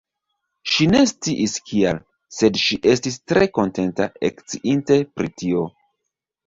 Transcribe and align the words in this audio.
Ŝi 0.75 0.87
ne 0.93 1.01
sciis 1.11 1.53
kial, 1.67 2.01
sed 2.39 2.59
ŝi 2.63 2.81
estis 2.95 3.21
tre 3.33 3.47
kontenta, 3.59 4.11
eksciinte 4.33 5.03
pri 5.19 5.35
tio. 5.43 5.67